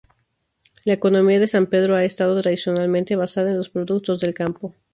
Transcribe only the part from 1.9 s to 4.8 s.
ha estado tradicionalmente basada en los productos del campo.